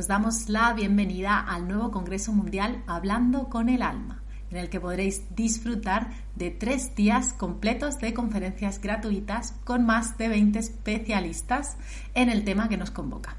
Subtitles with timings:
[0.00, 4.80] Os damos la bienvenida al nuevo Congreso Mundial Hablando con el Alma, en el que
[4.80, 11.76] podréis disfrutar de tres días completos de conferencias gratuitas con más de 20 especialistas
[12.14, 13.36] en el tema que nos convoca.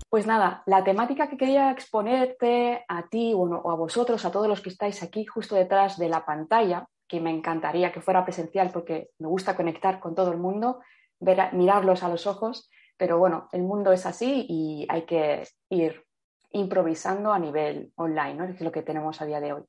[0.08, 4.60] Pues nada, la temática que quería exponerte a ti o a vosotros, a todos los
[4.60, 9.10] que estáis aquí justo detrás de la pantalla, que me encantaría que fuera presencial porque
[9.18, 10.80] me gusta conectar con todo el mundo,
[11.20, 16.04] ver, mirarlos a los ojos, pero bueno, el mundo es así y hay que ir
[16.52, 18.44] improvisando a nivel online, ¿no?
[18.44, 19.62] es lo que tenemos a día de hoy.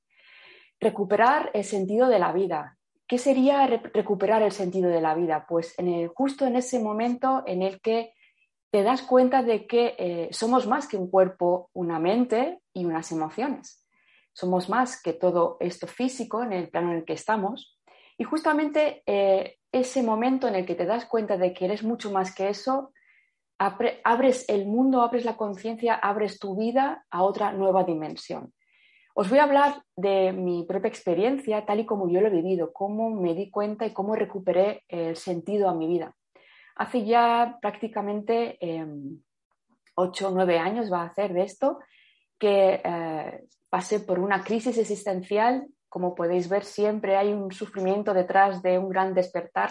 [0.80, 2.78] Recuperar el sentido de la vida.
[3.08, 5.46] ¿Qué sería recuperar el sentido de la vida?
[5.48, 5.76] Pues
[6.14, 8.14] justo en ese momento en el que
[8.70, 13.12] te das cuenta de que eh, somos más que un cuerpo, una mente y unas
[13.12, 13.87] emociones
[14.38, 17.76] somos más que todo esto físico en el plano en el que estamos.
[18.20, 22.12] Y justamente eh, ese momento en el que te das cuenta de que eres mucho
[22.12, 22.94] más que eso,
[23.58, 28.54] abres el mundo, abres la conciencia, abres tu vida a otra nueva dimensión.
[29.16, 32.72] Os voy a hablar de mi propia experiencia, tal y como yo lo he vivido,
[32.72, 36.16] cómo me di cuenta y cómo recuperé el sentido a mi vida.
[36.76, 39.20] Hace ya prácticamente em,
[39.96, 41.80] ocho o nueve años va a hacer de esto
[42.38, 43.44] que eh,
[43.78, 45.68] pasé por una crisis existencial.
[45.88, 49.70] Como podéis ver, siempre hay un sufrimiento detrás de un gran despertar.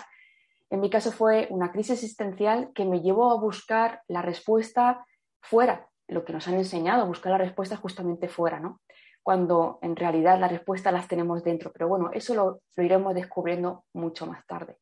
[0.71, 5.05] En mi caso fue una crisis existencial que me llevó a buscar la respuesta
[5.41, 8.81] fuera, lo que nos han enseñado, buscar la respuesta justamente fuera, ¿no?
[9.25, 11.73] Cuando en realidad la respuesta las tenemos dentro.
[11.73, 14.77] Pero bueno, eso lo, iremos descubriendo mucho más tarde.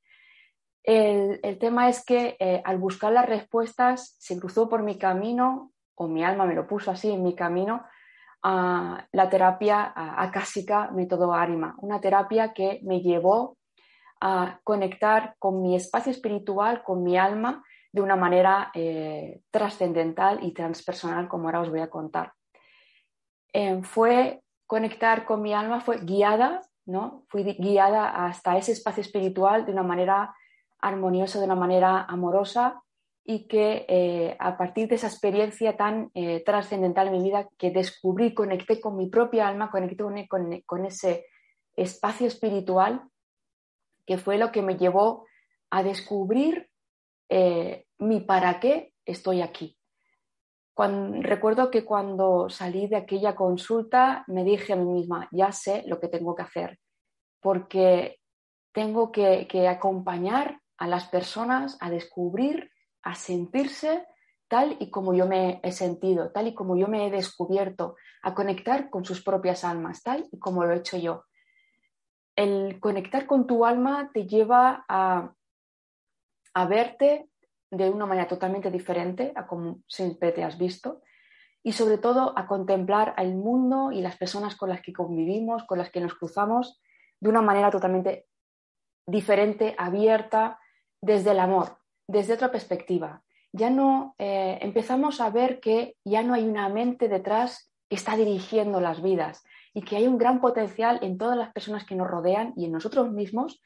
[0.83, 6.09] El, tema es que eh, al buscar las respuestas se cruzó por mi camino, o
[6.09, 7.87] mi alma me lo puso así en mi camino,
[8.45, 13.57] la terapia acásica método Arima, una terapia que me llevó
[14.21, 20.53] a conectar con mi espacio espiritual, con mi alma, de una manera eh, trascendental y
[20.53, 22.33] transpersonal, como ahora os voy a contar.
[23.53, 27.25] Eh, fue conectar con mi alma, fue guiada, ¿no?
[27.29, 30.35] Fui guiada hasta ese espacio espiritual de una manera
[30.81, 32.83] armoniosa, de una manera amorosa,
[33.27, 37.71] y que eh, a partir de esa experiencia tan eh, trascendental en mi vida que
[37.71, 41.27] descubrí, conecté con mi propia alma, conecté con, ese
[41.75, 43.03] espacio espiritual,
[44.07, 45.25] que fue lo que me llevó
[45.71, 46.69] a descubrir
[47.31, 49.79] eh, mi para qué estoy aquí.
[50.77, 55.99] recuerdo que cuando salí de aquella consulta me dije a mí misma, ya sé lo
[55.99, 56.79] que tengo que hacer,
[57.41, 58.21] porque
[58.73, 62.74] tengo que acompañar a las personas a descubrir,
[63.05, 64.07] a sentirse
[64.49, 68.35] tal y como yo me he sentido, tal y como yo me he descubierto, a
[68.35, 71.25] conectar con sus propias almas, tal y como lo he hecho yo.
[72.37, 75.33] El conectar con tu alma te lleva a,
[76.55, 77.29] a verte
[77.71, 81.03] de una manera totalmente diferente a como siempre te has visto
[81.63, 85.79] y sobre todo a contemplar al mundo y las personas con las que convivimos, con
[85.79, 86.81] las que nos cruzamos,
[87.21, 88.27] de una manera totalmente
[89.07, 90.59] diferente, abierta,
[91.01, 93.23] desde el amor, desde otra perspectiva.
[93.53, 98.17] Ya no eh, empezamos a ver que ya no hay una mente detrás que está
[98.17, 102.09] dirigiendo las vidas y que hay un gran potencial en todas las personas que nos
[102.09, 103.63] rodean y en nosotros mismos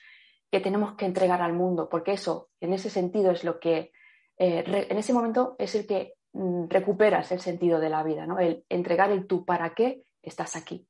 [0.50, 3.92] que tenemos que entregar al mundo, porque eso, en ese sentido, es lo que
[4.38, 8.38] eh, en ese momento es el que mm, recuperas el sentido de la vida, ¿no?
[8.38, 10.86] el entregar el tú para qué estás aquí.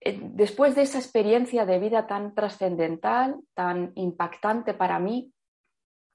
[0.00, 5.32] Después de esa experiencia de vida tan trascendental, tan impactante para mí,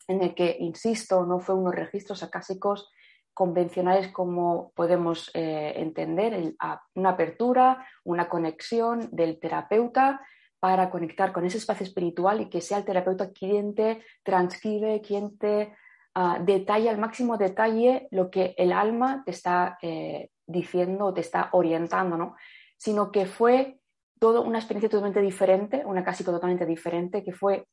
[0.08, 2.90] en el que, insisto, no fue unos registros acásicos
[3.34, 6.56] convencionales como podemos eh, entender,
[6.96, 10.22] una apertura, una conexión del terapeuta
[10.60, 15.38] para conectar con ese espacio espiritual y que sea el terapeuta quien te transcribe, quien
[15.38, 15.76] te
[16.16, 21.22] uh, detalla al máximo detalle lo que el alma te está eh, diciendo o te
[21.22, 22.36] está orientando, ¿no?
[22.77, 23.80] Sino que fue
[24.19, 27.68] todo una experiencia totalmente diferente, una casi totalmente diferente, que fue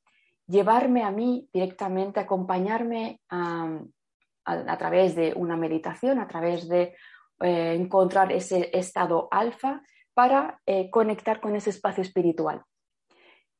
[0.46, 6.94] llevarme a mí directamente, acompañarme a, través de una meditación, a través de
[7.40, 9.82] eh, encontrar ese estado alfa
[10.14, 12.62] para eh, conectar con ese espacio espiritual.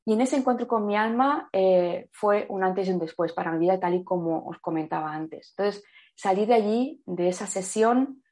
[0.05, 3.53] Y en ese encuentro con mi alma eh, fue un antes y un después para
[3.53, 5.55] mi vida, tal y como os comentaba antes.
[5.57, 5.85] Entonces,
[6.17, 8.23] salí de allí, de esa sesión,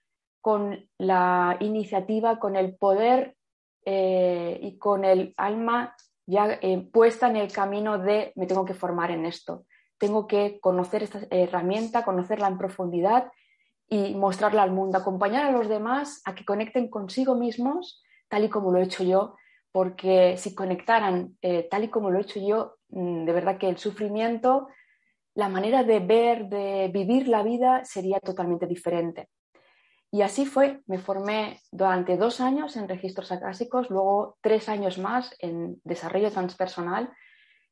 [0.41, 3.37] con la iniciativa, con el poder
[3.85, 5.95] eh, y con el alma
[6.27, 9.65] ya eh, puesta en el camino de me tengo que formar en esto.
[9.99, 13.31] Tengo que conocer esta herramienta, conocerla en profundidad
[13.89, 18.49] y mostrarla al mundo, acompañar a los demás a que conecten consigo mismos, tal y
[18.49, 19.35] como lo he hecho yo,
[19.73, 23.69] porque si conectaran eh, tal y como lo he hecho yo, mm, de verdad que
[23.69, 24.69] el sufrimiento,
[25.35, 29.29] la manera de ver, de vivir la vida sería totalmente diferente.
[30.13, 35.37] Y así fue, me formé durante dos años en registros acásicos, luego tres años más
[35.39, 37.13] en desarrollo transpersonal,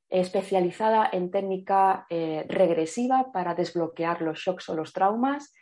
[0.08, 5.52] especializada en técnica eh, regresiva para desbloquear los shocks o los traumas,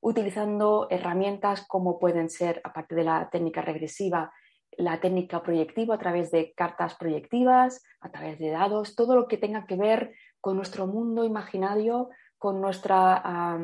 [0.00, 4.30] utilizando herramientas como pueden ser, aparte de la técnica regresiva,
[4.76, 9.38] la técnica proyectiva a través de cartas proyectivas, a través de dados, todo lo que
[9.38, 13.58] tenga que ver con nuestro mundo imaginario, con nuestra,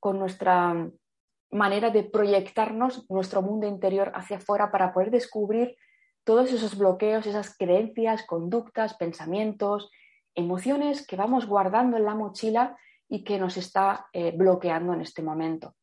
[0.00, 0.90] con nuestra
[1.50, 5.76] manera de proyectarnos nuestro mundo interior hacia afuera para poder descubrir
[6.24, 9.90] todos esos bloqueos, esas creencias, conductas, pensamientos,
[10.34, 12.76] emociones que vamos guardando en la mochila
[13.08, 15.74] y que nos está eh, bloqueando en este momento.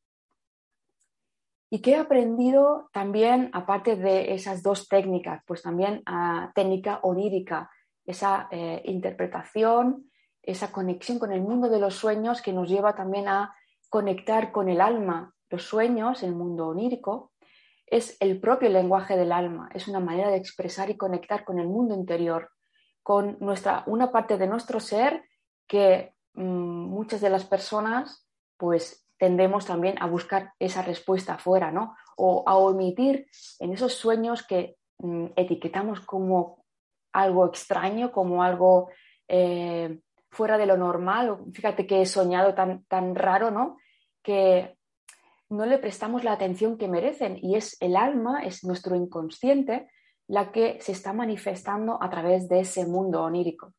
[1.69, 5.41] ¿Y qué he aprendido también, aparte de esas dos técnicas?
[5.45, 7.69] Pues también a técnica onírica,
[8.05, 10.09] esa eh, interpretación,
[10.41, 13.53] esa conexión con el mundo de los sueños que nos lleva también a
[13.89, 15.34] conectar con el alma.
[15.49, 17.31] Los sueños, el mundo onírico,
[17.85, 21.67] es el propio lenguaje del alma, es una manera de expresar y conectar con el
[21.67, 22.49] mundo interior,
[23.03, 25.23] con nuestra, una parte de nuestro ser
[25.67, 31.95] que mm, muchas de las personas pues tendemos también a buscar esa respuesta afuera, ¿no?
[32.17, 33.27] O a omitir
[33.59, 36.65] en esos sueños que mm, etiquetamos como
[37.13, 38.89] algo extraño, como algo
[39.27, 39.99] eh,
[40.29, 41.37] fuera de lo normal.
[41.53, 43.77] Fíjate que he soñado tan, tan raro, ¿no?
[44.21, 44.77] Que
[45.49, 49.89] no le prestamos la atención que merecen y es el alma, es nuestro inconsciente
[50.27, 53.73] la que se está manifestando a través de ese mundo onírico.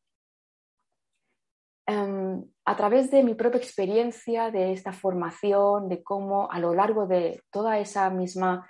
[1.85, 7.05] Em, a través de mi propia experiencia, de esta formación, de cómo a lo largo
[7.05, 8.69] de toda esa misma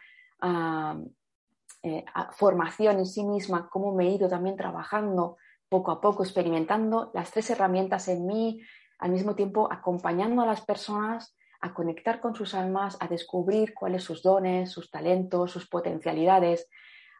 [1.83, 5.37] eh, formación en sí misma, cómo me he ido también trabajando
[5.69, 8.61] poco a poco, experimentando las tres herramientas en mí,
[8.99, 14.03] al mismo tiempo acompañando a las personas a conectar con sus almas, a descubrir cuáles
[14.03, 16.67] sus dones, sus talentos, sus potencialidades,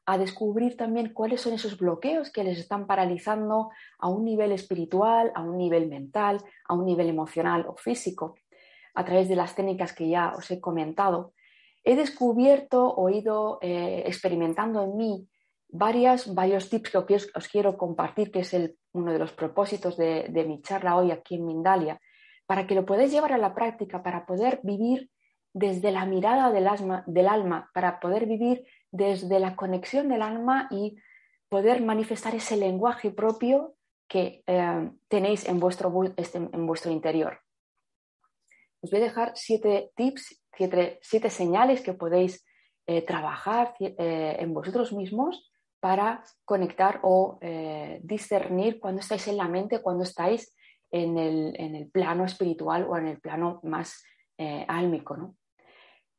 [0.05, 5.33] a descubrir también cuáles son esos bloqueos que les están paralizando a un nivel espiritual,
[5.35, 8.35] a un nivel mental, a un nivel emocional o físico,
[8.95, 11.33] a través de las técnicas que ya os he comentado.
[11.83, 15.27] He descubierto o eh, experimentando en mí
[15.67, 18.55] varias, varios tips que os, quiero compartir, que es
[18.93, 21.99] uno de los propósitos de, de mi charla hoy aquí en Mindalia,
[22.47, 25.11] para que lo podáis llevar a la práctica, para poder vivir
[25.53, 30.67] desde la mirada del alma, del alma, para poder vivir desde la conexión del alma
[30.71, 30.97] y
[31.49, 33.75] poder manifestar ese lenguaje propio
[34.07, 37.39] que eh, tenéis en vuestro, este, en vuestro interior.
[38.81, 40.41] Os voy a dejar siete tips,
[41.01, 42.45] siete, señales que podéis
[42.85, 47.39] eh, trabajar eh, en vosotros mismos para conectar o
[48.01, 50.55] discernir cuando estáis en la mente, cuando estáis
[50.91, 54.03] en el, plano espiritual o en el plano más
[54.37, 55.35] eh, álmico.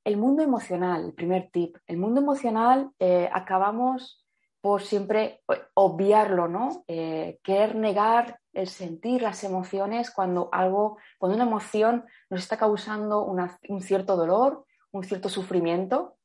[0.05, 4.25] El mundo emocional, el primer tip, el mundo emocional eh, acabamos
[4.61, 5.43] por siempre
[5.75, 6.85] obviarlo, ¿no?
[6.89, 13.25] Eh, querer negar el sentir las emociones cuando algo, cuando una emoción nos está causando
[13.25, 16.17] un cierto dolor, un cierto sufrimiento.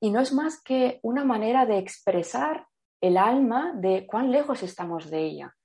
[0.00, 2.66] Y no es más que una manera de expresar
[3.00, 5.56] el alma de cuán lejos estamos de ella.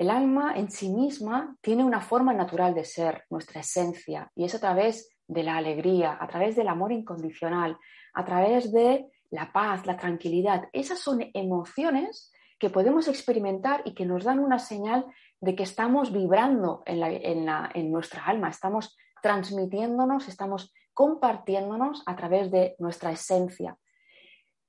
[0.00, 4.54] El alma en sí misma tiene una forma natural de ser, nuestra esencia, y es
[4.54, 7.76] a través de la alegría, a través del amor incondicional,
[8.14, 10.70] a través de la paz, la tranquilidad.
[10.72, 15.04] Esas son emociones que podemos experimentar y que nos dan una señal
[15.38, 23.12] de que estamos vibrando en, nuestra alma, estamos transmitiéndonos, estamos compartiéndonos a través de nuestra
[23.12, 23.76] esencia.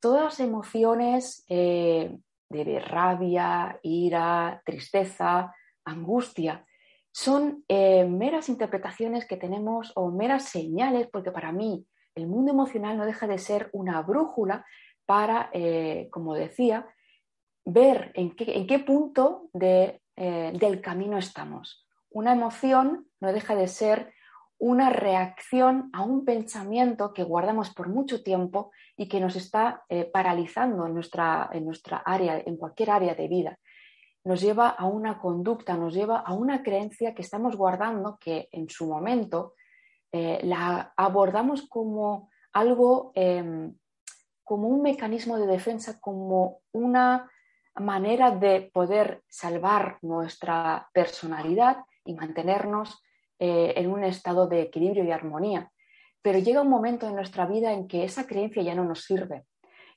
[0.02, 2.20] Todas las emociones eh,
[2.52, 5.54] de rabia, ira, tristeza,
[5.86, 6.66] angustia.
[7.12, 12.98] Son eh, meras interpretaciones que tenemos o meras señales, porque para mí el mundo emocional
[12.98, 14.66] no deja de ser una brújula
[15.06, 16.88] para, eh, como decía,
[17.66, 21.86] ver en qué, punto eh, del camino estamos.
[22.10, 24.14] Una emoción no deja de ser
[24.62, 30.06] una reacción a un pensamiento que guardamos por mucho tiempo y que nos está eh,
[30.06, 33.58] paralizando en nuestra, en nuestra área, en cualquier área de vida.
[34.24, 38.70] Nos lleva a una conducta, nos lleva a una creencia que estamos guardando que en
[38.70, 39.56] su momento
[40.12, 43.76] eh, la abordamos como algo, em,
[44.44, 47.32] como un mecanismo de defensa, como una
[47.74, 53.02] manera de poder salvar nuestra personalidad y mantenernos
[53.44, 55.72] eh, en un estado de equilibrio y armonía.
[56.22, 59.46] Pero llega un momento en nuestra vida en que esa creencia ya no nos sirve.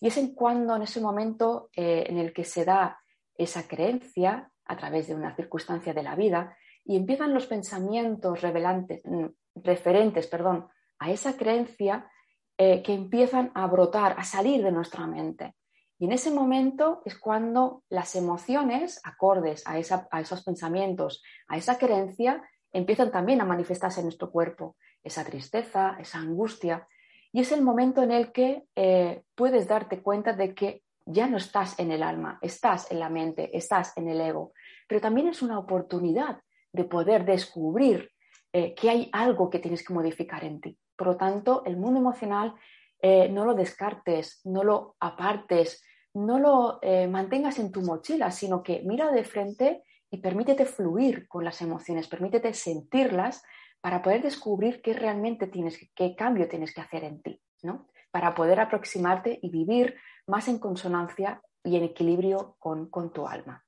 [0.01, 2.99] Y es en cuando, en ese momento eh, en el que se da
[3.37, 9.03] esa creencia a través de una circunstancia de la vida y empiezan los pensamientos revelantes,
[9.05, 12.11] mm, referentes perdón, a esa creencia
[12.57, 15.55] eh, que empiezan a brotar, a salir de nuestra mente.
[15.99, 19.75] Y en ese momento es cuando las emociones, acordes a,
[20.11, 22.43] a esos pensamientos, a esa creencia,
[22.75, 26.87] empiezan también a manifestarse en nuestro cuerpo, esa tristeza, esa angustia.
[27.33, 31.37] Y es el momento en el que eh, puedes darte cuenta de que ya no
[31.37, 34.53] estás en el alma, estás en la mente, estás en el ego.
[34.89, 36.41] Pero también es una oportunidad
[36.73, 38.11] de poder descubrir
[38.53, 40.77] eh, que hay algo que tienes que modificar en ti.
[40.97, 42.55] Por lo tanto, el mundo emocional
[43.01, 46.79] eh, no lo descartes, no lo apartes, no lo
[47.11, 49.83] mantengas en tu mochila, sino que mira de frente
[50.15, 53.43] y permítete fluir con las emociones, permítete sentirlas
[53.81, 57.89] para poder descubrir qué realmente tienes, qué cambio tienes que hacer en ti, ¿no?
[58.13, 59.97] Para poder aproximarte y vivir
[60.29, 63.65] más en consonancia y en equilibrio con, con tu alma.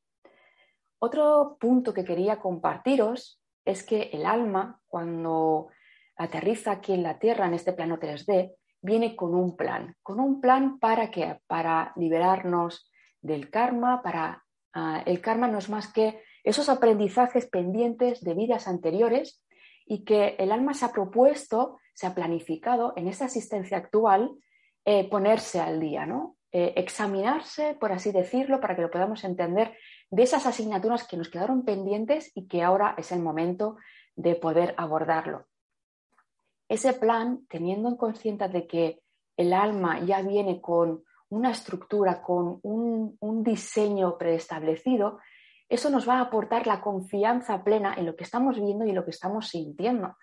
[1.00, 5.70] Otro punto que quería compartiros es que el alma, cuando
[6.16, 9.96] aterriza aquí en la Tierra, en este plano 3D, viene con un plan.
[10.00, 11.40] ¿Con un plan para qué?
[11.48, 12.88] Para liberarnos
[13.20, 14.44] del karma, para...
[14.72, 19.42] Ah, el karma no es más que esos aprendizajes pendientes de vidas anteriores
[19.84, 24.30] y que el alma se ha propuesto, se ha planificado en esta asistencia actual
[24.84, 26.36] eh, ponerse al día, ¿no?
[26.52, 29.76] Eh, examinarse, por así decirlo, para que lo podamos entender,
[30.08, 33.76] de esas asignaturas que nos quedaron pendientes y que ahora es el momento
[34.14, 35.46] de poder abordarlo.
[36.68, 39.00] Ese plan, teniendo en conciencia de que
[39.36, 45.18] el alma ya viene con una estructura, con un, un diseño preestablecido,
[45.68, 49.04] eso nos va a aportar la confianza plena en lo que estamos viendo y lo
[49.04, 50.16] que estamos sintiendo.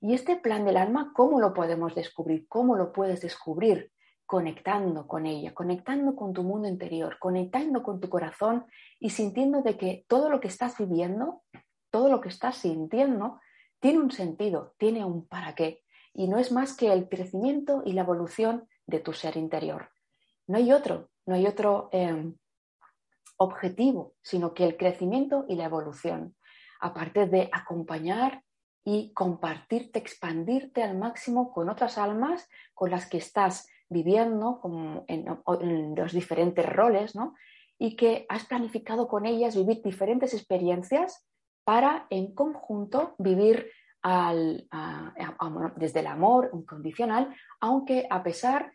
[0.00, 2.46] Y este plan del alma, ¿cómo lo podemos descubrir?
[2.48, 3.92] ¿Cómo lo puedes descubrir?
[4.26, 8.66] Conectando con ella, conectando con tu mundo interior, conectando con tu corazón
[8.98, 11.42] y sintiendo de que todo lo que estás viviendo,
[11.90, 13.40] todo lo que estás sintiendo,
[13.80, 15.82] tiene un sentido, tiene un para qué.
[16.14, 19.90] Y no es más que el crecimiento y la evolución de tu ser interior.
[20.46, 22.36] No hay otro, no hay otro em,
[23.36, 26.34] objetivo, sino que el crecimiento y la evolución,
[26.80, 28.42] aparte de acompañar
[28.84, 34.60] y compartirte, expandirte al máximo con otras almas con las que estás viviendo
[35.08, 35.26] en,
[35.96, 37.34] los diferentes roles, ¿no?
[37.78, 41.26] Y que has planificado con ellas vivir diferentes experiencias
[41.64, 43.70] para en conjunto vivir
[45.76, 48.72] desde el amor incondicional, aunque a pesar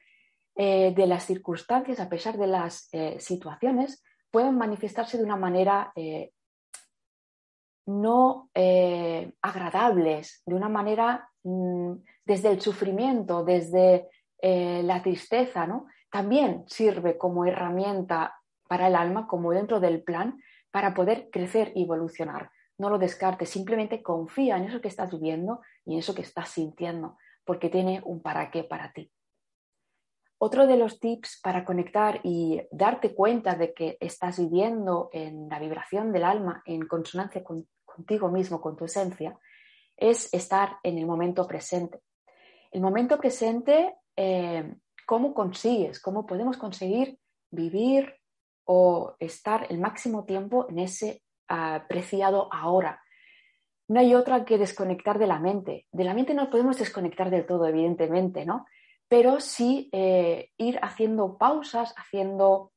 [0.56, 5.92] eh, de las circunstancias, a pesar de las eh, situaciones, pueden manifestarse de una manera
[5.96, 6.32] eh,
[7.86, 8.50] no
[9.42, 11.94] agradables, de una manera mm,
[12.24, 14.08] desde el sufrimiento, desde
[14.42, 15.88] la tristeza, ¿no?
[16.10, 18.36] También sirve como herramienta
[18.70, 20.40] para el alma, como dentro del plan,
[20.72, 25.62] para poder crecer y evolucionar no lo descartes, simplemente confía en eso que estás viviendo
[25.86, 29.12] y en eso que estás sintiendo, porque tiene un para qué para ti.
[30.40, 35.60] Otro de los tips para conectar y darte cuenta de que estás viviendo en la
[35.60, 39.38] vibración del alma, en consonancia contigo mismo, con tu esencia,
[39.98, 42.00] es estar en el momento presente.
[42.72, 46.02] El momento presente, eh, ¿cómo consigues?
[46.02, 47.20] ¿Cómo podemos conseguir
[47.52, 48.16] vivir
[48.72, 53.02] o estar el máximo tiempo en ese apreciado ahora.
[53.88, 55.88] No hay otra que desconectar de la mente.
[55.92, 58.68] De la mente no podemos desconectar del todo, evidentemente, ¿no?
[59.10, 62.72] Pero sí eh, ir haciendo pausas, haciendo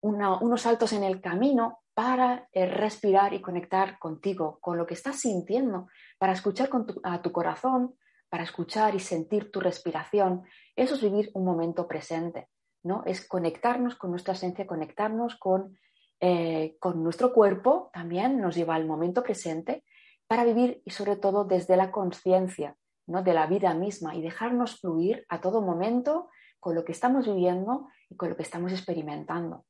[0.00, 5.20] unos saltos en el camino para eh, respirar y conectar contigo, con lo que estás
[5.20, 5.88] sintiendo,
[6.18, 6.70] para escuchar
[7.02, 7.96] a tu corazón,
[8.30, 10.44] para escuchar y sentir tu respiración.
[10.74, 12.48] Eso es vivir un momento presente,
[12.84, 13.02] ¿no?
[13.04, 15.76] Es conectarnos con nuestra esencia, conectarnos con
[16.18, 19.84] eh, con nuestro cuerpo también nos lleva al momento presente
[20.26, 22.74] para vivir y sobre todo desde la conciencia
[23.06, 23.22] ¿no?
[23.22, 26.28] de la vida misma y dejarnos fluir a todo momento
[26.60, 29.64] con lo que estamos viviendo y con lo que estamos experimentando.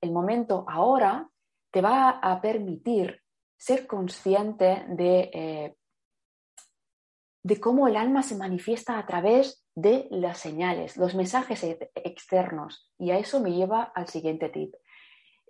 [0.00, 1.28] El momento ahora
[1.70, 3.22] te va a permitir
[3.56, 5.76] ser consciente de, eh,
[7.42, 11.64] de cómo el alma se manifiesta a través de las señales, los mensajes
[11.94, 12.90] externos.
[12.98, 14.74] Y a eso me lleva al siguiente tip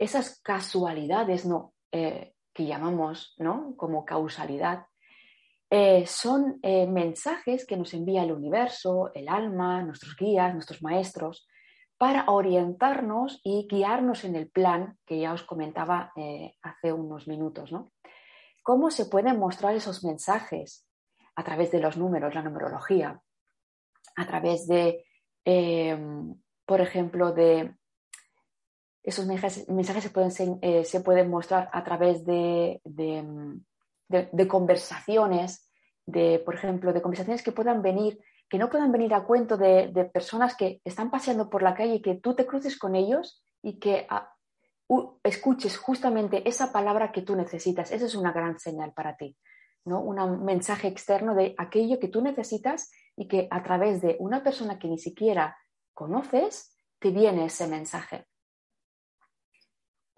[0.01, 1.75] esas casualidades ¿no?
[1.93, 3.75] Eh, que llamamos ¿no?
[3.77, 4.87] como causalidad,
[5.71, 11.47] eh, son eh, mensajes que nos envía el universo, el alma, nuestros guías, nuestros maestros,
[11.97, 16.13] para orientarnos y guiarnos en el plan que ya os comentaba
[16.63, 17.73] hace unos minutos.
[17.73, 17.93] ¿no?
[18.63, 20.87] ¿Cómo se pueden mostrar esos mensajes?
[21.37, 23.21] A través de los números, la numerología,
[24.17, 25.05] a través de,
[26.67, 27.75] por ejemplo, de
[29.03, 33.25] esos mensajes, se, pueden, eh, se pueden mostrar a través de, de,
[34.49, 35.71] conversaciones,
[36.07, 38.19] de, por ejemplo, de conversaciones que puedan venir,
[38.49, 42.03] que no puedan venir a cuento de, personas que están paseando por la calle y
[42.03, 44.33] que tú te cruces con ellos y que ah,
[45.23, 47.93] escuches justamente esa palabra que tú necesitas.
[47.93, 49.37] Esa es una gran señal para ti,
[49.85, 50.01] ¿no?
[50.01, 54.79] Un mensaje externo de aquello que tú necesitas y que a través de una persona
[54.79, 55.57] que ni siquiera
[55.95, 58.27] conoces, te viene ese mensaje.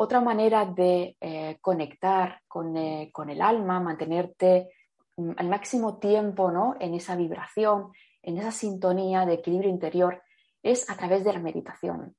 [0.02, 2.40] Otra manera de eh, conectar
[2.74, 4.70] eh, con, el alma, mantenerte
[5.16, 6.74] mm, al máximo tiempo ¿no?
[6.80, 10.20] en esa vibración, en esa sintonía de equilibrio interior,
[10.60, 12.16] es a través de la meditación.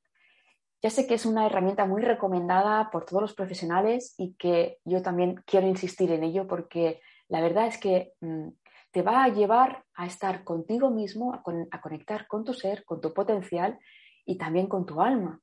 [0.81, 5.01] Ya sé que es una herramienta muy recomendada por todos los profesionales y que yo
[5.01, 8.47] también quiero insistir en ello porque la verdad es que mm,
[8.91, 13.13] te va a llevar a estar contigo mismo, a conectar con tu ser, con tu
[13.13, 13.77] potencial
[14.25, 15.42] y también con tu alma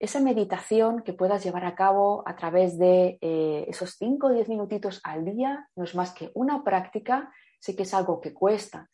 [0.00, 4.48] esa meditación que puedas llevar a cabo a través de eh, esos 5 o 10
[4.48, 8.88] minutitos al día no es más que una práctica, sé que es algo que cuesta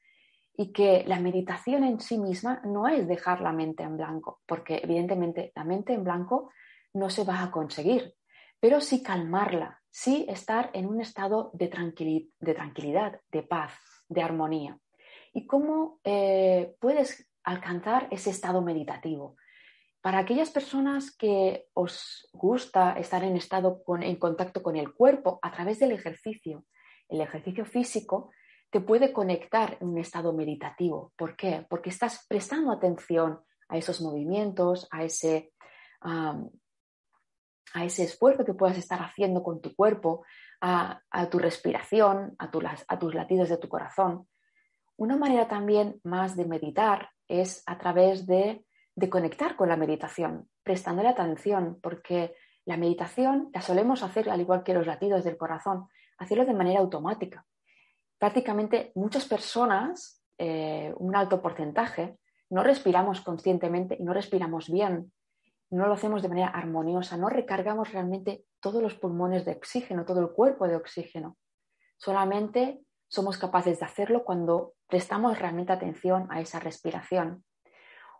[0.56, 4.80] y que la meditación en sí misma no es dejar la mente en blanco, porque
[4.82, 6.50] evidentemente la mente en blanco
[6.92, 8.14] no se va a conseguir,
[8.58, 13.72] pero sí calmarla, sí estar en un estado de, tranquilidad, de paz,
[14.08, 14.76] de armonía.
[15.32, 19.36] ¿Y cómo eh, puedes alcanzar ese estado meditativo?
[20.06, 25.50] Para aquellas personas que os gusta estar en estado en contacto con el cuerpo a
[25.50, 26.64] través del ejercicio,
[27.08, 28.30] el ejercicio físico
[28.70, 31.12] te puede conectar en un estado meditativo.
[31.16, 31.66] ¿Por qué?
[31.68, 35.52] Porque estás prestando atención a esos movimientos, a ese,
[36.02, 40.24] a ese esfuerzo que puedas estar haciendo con tu cuerpo,
[40.60, 41.00] a,
[41.32, 42.48] tu respiración, a,
[42.86, 44.28] a tus latidos de tu corazón.
[44.96, 48.64] Una manera también más de meditar es a través de
[48.96, 54.64] de conectar con la meditación, prestándole atención, porque la meditación la solemos hacer, al igual
[54.64, 55.86] que los latidos del corazón,
[56.18, 57.46] hacerlo de manera automática.
[58.18, 65.12] Prácticamente muchas personas, eh, un alto porcentaje, no respiramos conscientemente y no respiramos bien,
[65.70, 70.20] no lo hacemos de manera armoniosa, no recargamos realmente todos los pulmones de oxígeno, todo
[70.20, 71.36] el cuerpo de oxígeno.
[71.98, 77.44] Solamente somos capaces de hacerlo cuando prestamos realmente atención a esa respiración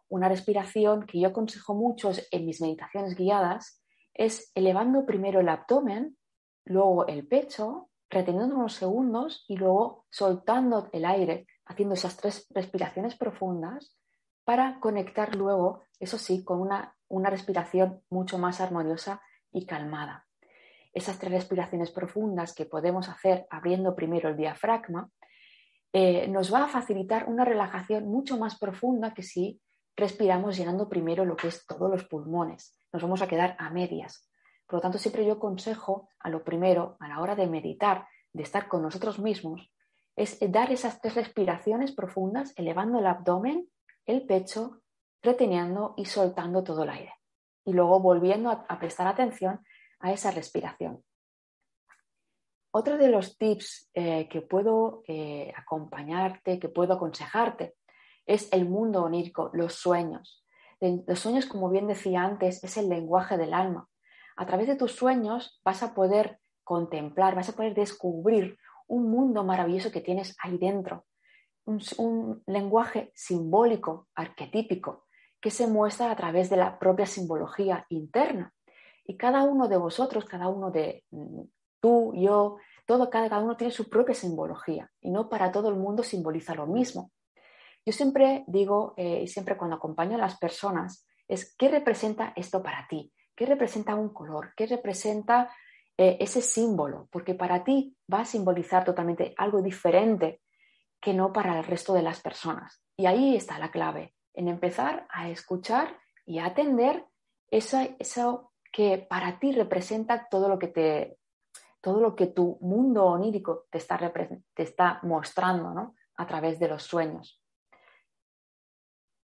[0.09, 3.83] una respiración que yo aconsejo mucho en mis meditaciones guiadas
[4.15, 6.17] es elevando primero el abdomen
[6.67, 13.17] luego el pecho, reteniendo unos segundos y luego soltando el aire, haciendo esas tres respiraciones
[13.17, 13.97] profundas
[14.45, 20.27] para conectar luego, eso sí, con una, una respiración mucho más armoniosa y calmada.
[20.93, 25.11] Esas tres respiraciones profundas que podemos hacer abriendo primero el diafragma
[25.93, 29.61] eh, nos va a facilitar una relajación mucho más profunda que si
[29.97, 32.77] respiramos llenando primero lo que es todos los pulmones.
[32.93, 34.29] Nos vamos a quedar a medias.
[34.67, 38.43] Por lo tanto, siempre yo aconsejo a lo primero, a la hora de meditar, de
[38.43, 39.73] estar con nosotros mismos,
[40.17, 43.69] es dar esas tres respiraciones profundas, elevando el abdomen,
[44.07, 44.81] el pecho,
[45.23, 47.15] reteniendo y soltando todo el aire.
[47.65, 49.61] Y luego volviendo a, prestar atención
[50.01, 51.03] a esa respiración.
[52.71, 57.75] Otro de los tips eh, que puedo eh, acompañarte, que puedo aconsejarte,
[58.27, 60.45] es el mundo onírico, los sueños.
[60.81, 63.89] Los sueños, como bien decía antes, es el lenguaje del alma.
[64.37, 68.59] A través de tus sueños vas a poder contemplar, vas a poder descubrir
[68.89, 71.07] un mundo maravilloso que tienes ahí dentro.
[71.65, 75.07] Un, lenguaje simbólico, arquetípico,
[75.41, 78.53] que se muestra a través de la propia simbología interna.
[79.05, 81.43] Y cada uno de vosotros, cada uno de mm,
[81.81, 86.03] tú, yo, todo, cada uno tiene su propia simbología y no para todo el mundo
[86.03, 87.11] simboliza lo mismo.
[87.87, 92.61] Yo siempre digo, eh, y siempre cuando acompaño a las personas, es qué representa esto
[92.61, 95.55] para ti, qué representa un color, qué representa
[95.97, 100.43] eh, ese símbolo, porque para ti va a simbolizar totalmente algo diferente
[101.01, 102.83] que no para el resto de las personas.
[102.97, 107.07] Y ahí está la clave, en empezar a escuchar y a atender
[107.53, 111.19] eso, eso que para ti representa todo lo que te
[111.81, 113.97] todo lo que tu mundo onírico te está,
[114.55, 115.95] te está mostrando ¿no?
[116.17, 117.41] a través de los sueños.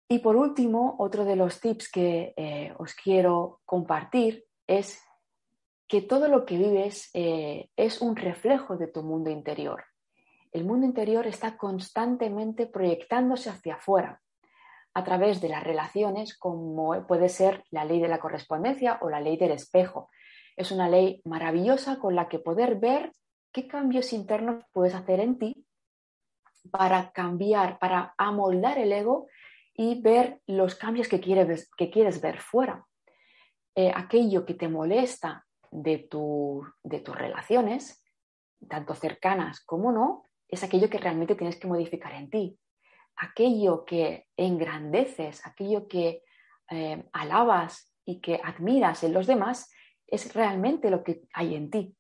[0.09, 5.03] Y por último, otro de los tips que eh, os quiero compartir es
[5.89, 9.85] que todo lo que vives eh, es un reflejo de tu mundo interior.
[10.53, 14.23] El mundo interior está constantemente proyectándose hacia afuera
[14.95, 19.21] a través de las relaciones como puede ser la ley de la correspondencia o la
[19.21, 20.09] ley del espejo.
[20.57, 23.13] Es una ley maravillosa con la que poder ver
[23.53, 25.67] qué cambios internos puedes hacer en ti
[26.71, 29.27] para cambiar, para amoldar el ego
[29.77, 32.87] y ver los cambios que quieres, que quieres ver fuera.
[33.75, 36.09] Eh, aquello que te molesta de,
[36.83, 38.03] de tus relaciones,
[38.69, 42.59] tanto cercanas como no, es aquello que realmente tienes que modificar en ti.
[43.17, 46.23] Aquello que engrandeces, aquello que
[46.71, 49.71] eh, alabas y que admiras en los demás,
[50.07, 51.97] es realmente lo que hay en ti.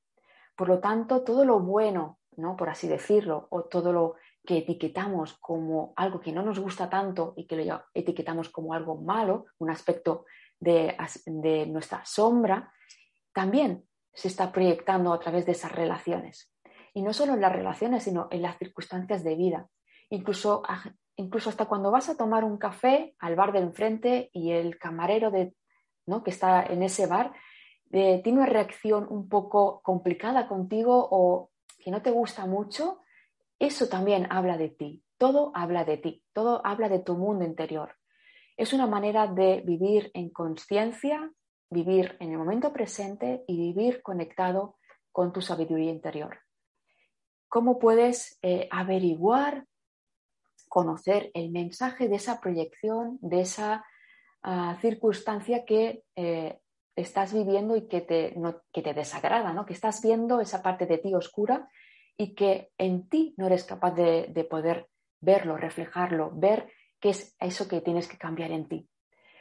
[0.56, 2.56] Por lo tanto, todo lo bueno, ¿no?
[2.56, 4.14] por así decirlo, o todo lo
[4.46, 8.96] que etiquetamos como algo que no nos gusta tanto y que lo etiquetamos como algo
[8.96, 10.24] malo, un aspecto
[10.58, 10.96] de,
[11.68, 12.72] nuestra sombra,
[13.32, 16.50] también se está proyectando a través de esas relaciones.
[16.94, 19.68] Y no solo en las relaciones, sino en las circunstancias de vida.
[20.08, 20.62] Incluso,
[21.16, 25.30] incluso hasta cuando vas a tomar un café al bar del enfrente y el camarero
[25.30, 25.52] de,
[26.06, 26.22] ¿no?
[26.22, 27.34] que está en ese bar
[27.92, 33.00] eh, tiene una reacción un poco complicada contigo o que no te gusta mucho,
[33.58, 37.96] eso también habla de ti, todo habla de ti, todo habla de tu mundo interior.
[38.56, 41.30] Es una manera de vivir en conciencia,
[41.70, 44.78] vivir en el momento presente y vivir conectado
[45.12, 46.38] con tu sabiduría interior.
[47.48, 49.66] ¿Cómo puedes eh, averiguar,
[50.68, 53.84] conocer el mensaje de esa proyección, de esa
[54.42, 56.58] ah, circunstancia que eh,
[56.96, 58.34] estás viviendo y que te,
[58.72, 59.64] que te desagrada, ¿no?
[59.64, 61.68] que estás viendo esa parte de ti oscura
[62.16, 64.88] y que en ti no eres capaz de, poder
[65.20, 68.88] verlo, reflejarlo, ver qué es eso que tienes que cambiar en ti.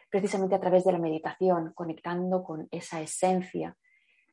[0.10, 3.78] Precisamente a través de la meditación, conectando con esa esencia,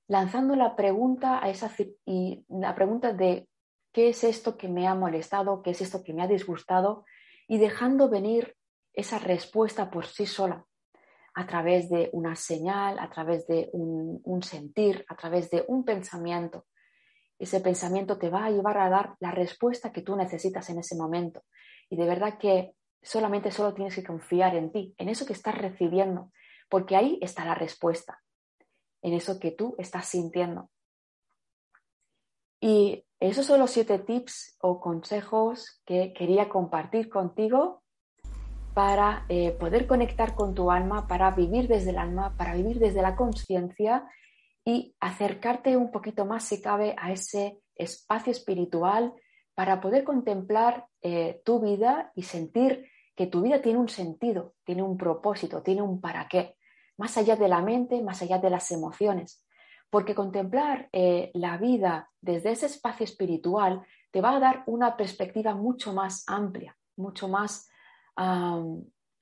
[0.09, 1.71] lanzando la pregunta a esa
[2.05, 3.49] y la pregunta de
[3.93, 7.05] qué es esto que me ha molestado, qué es esto que me ha disgustado
[7.47, 8.57] y dejando venir
[8.93, 10.67] esa respuesta por sí sola
[11.35, 16.67] a través de una señal, a través de un sentir, a través de un pensamiento
[17.45, 20.97] ese pensamiento te va a llevar a dar la respuesta que tú necesitas en ese
[20.97, 21.43] momento.
[21.91, 25.57] Y de verdad que solamente solo tienes que confiar en ti, en eso que estás
[25.57, 26.31] recibiendo,
[26.69, 28.23] porque ahí está la respuesta,
[29.03, 30.71] en eso que tú estás sintiendo.
[32.61, 37.83] Y esos son los siete tips o consejos que quería compartir contigo
[38.73, 43.03] para eh, poder conectar con tu alma, para vivir desde el alma, para vivir desde
[43.03, 44.09] la conciencia
[44.65, 49.13] y acercarte un poquito más, si cabe, a ese espacio espiritual
[49.55, 54.83] para poder contemplar eh, tu vida y sentir que tu vida tiene un sentido, tiene
[54.83, 56.57] un propósito, tiene un para qué,
[56.97, 59.45] más allá de la mente, más allá de las emociones.
[59.91, 65.55] porque contemplar eh, la vida desde ese espacio espiritual te va a dar una perspectiva
[65.55, 67.69] mucho más amplia, mucho más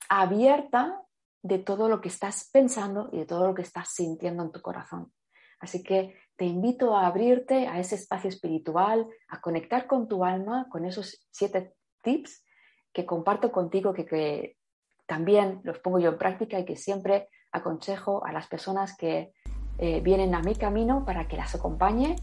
[0.07, 1.01] abierta
[1.43, 4.61] de todo lo que estás pensando y de todo lo que estás sintiendo en tu
[4.61, 5.11] corazón.
[5.61, 10.67] Así que te invito a abrirte a ese espacio espiritual, a conectar con tu alma,
[10.69, 12.43] con esos siete tips
[12.91, 14.57] que comparto contigo, que,
[15.05, 19.33] también los pongo yo en práctica y que siempre aconsejo a las personas que
[19.77, 22.15] eh, vienen a mi camino para que las acompañe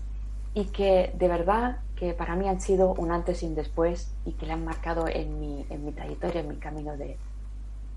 [0.55, 4.33] y que de verdad que para mí han sido un antes y un después y
[4.33, 7.19] que le han marcado en mi, en mi trayectoria, en mi camino de,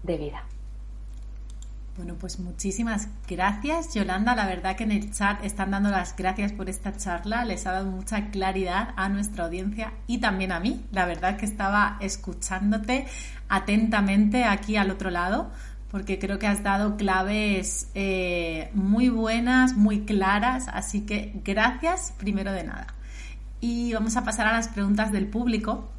[0.04, 0.44] de vida.
[1.98, 4.34] Bueno, pues muchísimas gracias, Yolanda.
[4.34, 7.44] La verdad que en el chat están dando las gracias por esta charla.
[7.44, 10.86] Les ha dado mucha claridad a nuestra audiencia y también a mí.
[10.92, 13.08] La verdad que estaba escuchándote
[13.50, 15.52] atentamente aquí al otro lado,
[15.92, 20.70] porque creo que has dado claves eh, muy buenas, muy claras.
[20.70, 22.88] Así que gracias, primero de nada.
[23.60, 25.92] Y vamos a pasar a las preguntas del público.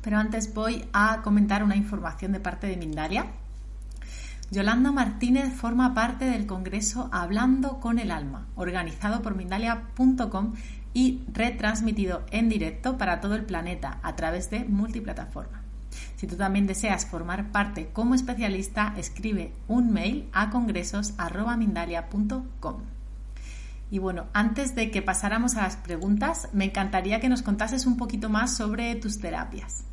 [0.00, 3.26] Pero antes voy a comentar una información de parte de Mindalia
[4.50, 10.54] Yolanda Martínez forma parte del Congreso Hablando con el Alma, organizado por Mindalia.com
[10.94, 15.66] y retransmitido en directo para todo el planeta a través de multiplataforma.
[16.16, 22.76] Si tú también deseas formar parte como especialista, escribe un mail a congresos.mindalia.com.
[23.90, 27.96] Y bueno, antes de que pasáramos a las preguntas, me encantaría que nos contases un
[27.96, 29.84] poquito más sobre tus terapias.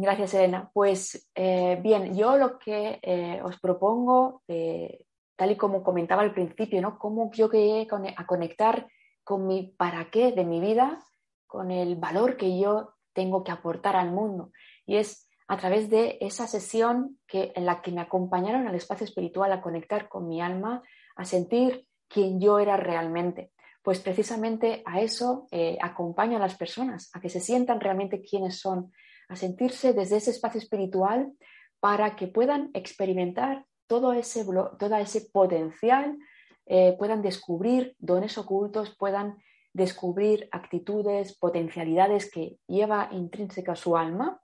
[0.00, 0.70] Gracias, Elena.
[0.72, 5.04] Pues eh, bien, yo lo que eh, os propongo, eh,
[5.36, 6.98] tal y como comentaba al principio, ¿no?
[6.98, 8.88] Cómo yo llegué a conectar
[9.22, 10.98] con mi para qué de mi vida,
[11.46, 14.52] con el valor que yo tengo que aportar al mundo.
[14.86, 19.04] Y es a través de esa sesión que, en la que me acompañaron al espacio
[19.04, 20.82] espiritual a conectar con mi alma,
[21.16, 23.52] a sentir quién yo era realmente.
[23.82, 25.48] Pues precisamente a eso
[25.82, 28.92] acompaño a las personas, a que se sientan realmente quiénes son,
[29.32, 31.32] a sentirse desde ese espacio espiritual
[31.80, 36.18] para que puedan experimentar todo ese, todo ese potencial,
[36.66, 39.36] eh, puedan descubrir dones ocultos, puedan
[39.72, 44.40] descubrir actitudes, potencialidades que lleva intrínseca su alma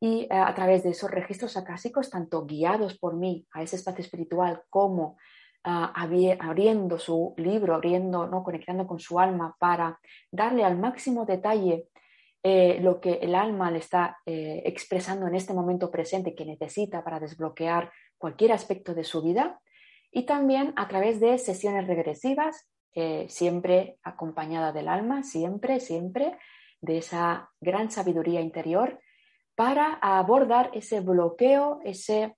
[0.00, 4.02] y eh, a través de esos registros acásicos, tanto guiados por mí a ese espacio
[4.02, 5.16] espiritual como
[5.64, 8.42] ah, abriendo su libro, abriendo, ¿no?
[8.44, 11.88] conectando con su alma para darle al máximo detalle
[12.44, 17.04] eh, lo que el alma le está eh, expresando en este momento presente que necesita
[17.04, 19.60] para desbloquear cualquier aspecto de su vida
[20.10, 26.36] y también a través de sesiones regresivas, eh, siempre acompañada del alma, siempre, siempre
[26.80, 28.98] de esa gran sabiduría interior
[29.54, 32.36] para abordar ese bloqueo, ese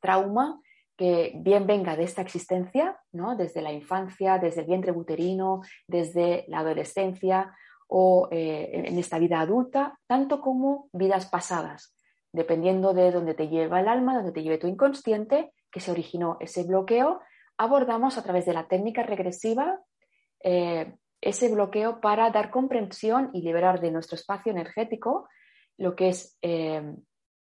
[0.00, 0.58] trauma
[0.96, 3.36] que bien venga de esta existencia, ¿no?
[3.36, 7.54] desde la infancia, desde el vientre uterino, desde la adolescencia
[7.94, 11.94] o eh, en esta vida adulta, tanto como vidas pasadas,
[12.32, 16.38] dependiendo de dónde te lleva el alma, dónde te lleve tu inconsciente, que se originó
[16.40, 17.20] ese bloqueo,
[17.58, 19.78] abordamos a través de la técnica regresiva
[20.42, 25.28] eh, ese bloqueo para dar comprensión y liberar de nuestro espacio energético
[25.76, 26.96] lo que es eh,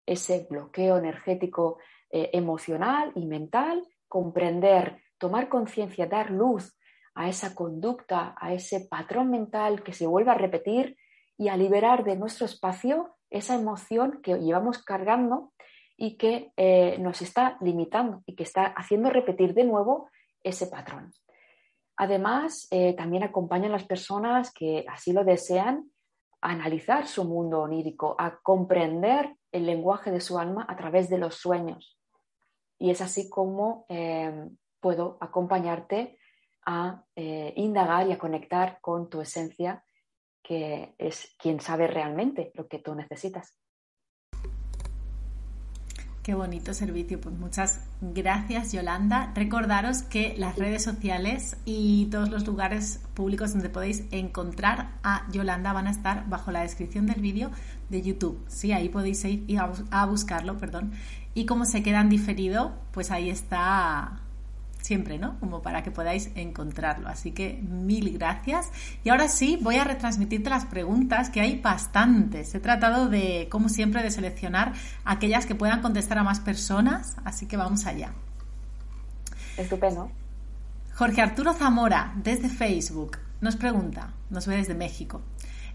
[0.08, 1.78] ese bloqueo energético
[2.12, 6.76] emocional y mental, comprender, tomar conciencia, dar luz
[7.16, 10.98] a esa conducta, a ese patrón mental que se vuelva a repetir
[11.38, 15.54] y a liberar de nuestro espacio esa emoción que llevamos cargando
[15.98, 20.10] y que eh, nos está limitando y que está haciendo repetir de nuevo
[20.44, 21.12] ese patrón.
[21.98, 25.92] Además, eh, también acompañan a las personas que así lo desean
[26.42, 31.18] a analizar su mundo onírico, a comprender el lenguaje de su alma a través de
[31.18, 32.00] los sueños.
[32.78, 36.19] Y es así como eh, puedo acompañarte
[36.66, 39.84] a eh, indagar y a conectar con tu esencia,
[40.44, 43.56] que es quien sabe realmente lo que tú necesitas.
[46.30, 47.20] Qué bonito servicio.
[47.20, 49.32] Pues muchas gracias, Yolanda.
[49.34, 55.74] Recordaros que las redes sociales y todos los lugares públicos donde podéis encontrar a Yolanda
[55.74, 57.50] van a estar bajo la descripción del vídeo
[57.90, 58.44] de YouTube.
[58.48, 60.92] Sí, ahí podéis ir a buscarlo, perdón.
[61.34, 64.22] Y como se quedan diferido, pues ahí está
[64.90, 65.40] siempre, ¿no?
[65.40, 67.10] Como para que podáis encontrarlo.
[67.10, 68.72] Así que mil gracias.
[69.04, 72.56] Y ahora sí, voy a retransmitirte las preguntas, que hay bastantes.
[72.56, 74.74] He tratado de, como siempre, de seleccionar
[75.06, 78.14] aquellas que puedan contestar a más personas, así que vamos allá.
[79.58, 80.10] Estupendo.
[80.96, 85.22] Jorge Arturo Zamora, desde Facebook, nos pregunta, nos ve desde México.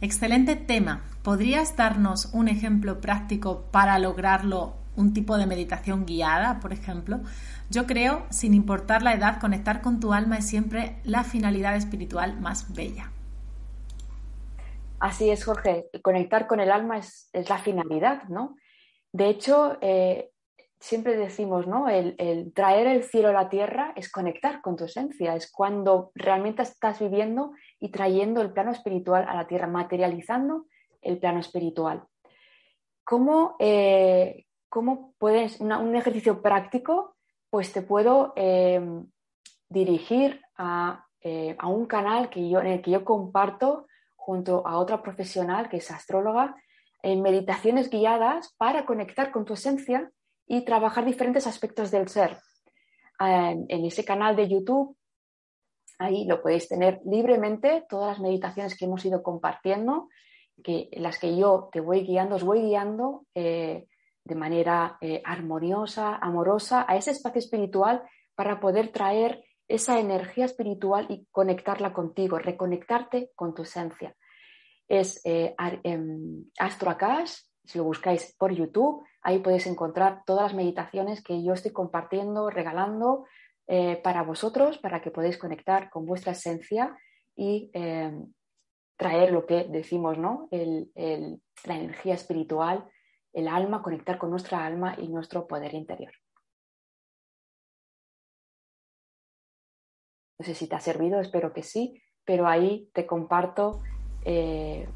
[0.01, 1.03] Excelente tema.
[1.23, 7.21] ¿Podrías darnos un ejemplo práctico para lograrlo un tipo de meditación guiada, por ejemplo.
[7.71, 12.39] Yo creo, sin importar la edad, conectar con tu alma es siempre la finalidad espiritual
[12.41, 13.11] más bella.
[15.01, 15.89] Así es, Jorge.
[16.03, 18.57] Conectar con el alma es, la finalidad, ¿no?
[19.13, 20.31] De hecho, eh,
[20.79, 21.89] siempre decimos, ¿no?
[21.89, 26.63] El, traer el cielo a la tierra es conectar con tu esencia, es cuando realmente
[26.63, 30.67] estás viviendo y trayendo el plano espiritual a la tierra, materializando
[31.01, 32.05] el plano espiritual.
[33.05, 37.14] ¿Cómo, eh, cómo puedes, un ejercicio práctico,
[37.55, 38.81] pues te puedo eh,
[39.69, 40.41] dirigir
[41.21, 43.87] eh, a, un canal que yo, en el que yo comparto
[44.17, 46.57] junto a otra profesional que es astróloga,
[47.01, 50.11] en meditaciones guiadas para conectar con tu esencia
[50.49, 52.41] y trabajar diferentes aspectos del ser.
[53.21, 54.97] en ese canal de YouTube,
[56.01, 60.09] ahí lo podéis tener libremente, todas las meditaciones que hemos ido compartiendo,
[60.65, 63.87] que las que yo te voy guiando, os voy guiando eh,
[64.25, 68.03] de manera eh, armoniosa, amorosa a ese espacio espiritual
[68.35, 74.17] para poder traer esa energía espiritual y conectarla contigo, reconectarte con tu esencia.
[74.89, 77.35] Es eh, em, Astro Akash,
[77.65, 82.51] si lo buscáis por YouTube, ahí podéis encontrar todas las meditaciones que yo estoy compartiendo,
[82.51, 83.25] regalando
[84.03, 86.95] para vosotros, para que podáis conectar con vuestra esencia
[87.35, 88.31] y em,
[88.99, 90.51] traer lo que decimos, ¿no?
[90.51, 92.87] la energía espiritual,
[93.35, 96.13] el alma, conectar con nuestra alma y nuestro poder interior.
[100.39, 103.83] No sé si te ha servido, espero que sí, pero ahí te comparto,
[104.25, 104.89] eh,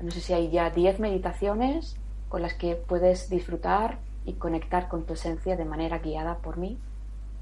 [0.00, 1.96] no sé si hay ya 10 meditaciones
[2.28, 6.78] con las que puedes disfrutar y conectar con tu esencia de manera guiada por mí,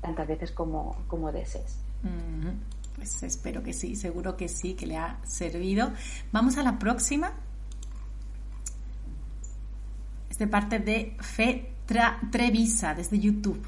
[0.01, 1.81] tantas veces como, como desees.
[2.97, 5.93] Pues espero que sí, seguro que sí, que le ha servido.
[6.33, 7.33] Vamos a la próxima.
[10.39, 11.75] De parte de Fe
[12.31, 13.65] Trevisa, desde YouTube.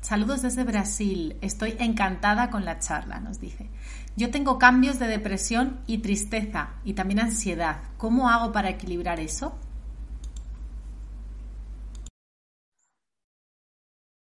[0.00, 1.36] Saludos desde Brasil.
[1.42, 3.68] Estoy encantada con la charla, nos dice.
[4.16, 7.82] Yo tengo cambios de depresión y tristeza y también ansiedad.
[7.98, 9.58] ¿Cómo hago para equilibrar eso?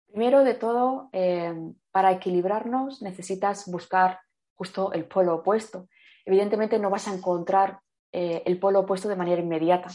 [0.06, 1.52] Primero de todo, eh,
[1.90, 4.20] para equilibrarnos necesitas buscar
[4.54, 5.88] justo el polo opuesto.
[6.24, 7.80] Evidentemente no vas a encontrar
[8.12, 9.88] eh, el polo opuesto de manera inmediata,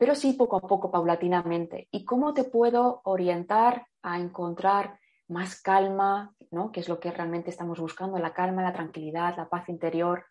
[0.00, 1.86] pero sí poco a poco, paulatinamente.
[1.90, 6.72] ¿Y cómo te puedo orientar a encontrar más calma, ¿no?
[6.72, 10.24] que es lo que realmente estamos buscando, la calma, la tranquilidad, la paz interior,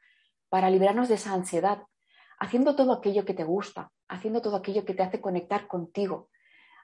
[0.50, 1.84] para liberarnos de esa ansiedad,
[2.40, 6.30] haciendo todo aquello que te gusta, haciendo todo aquello que te hace conectar contigo,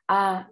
[0.07, 0.51] a,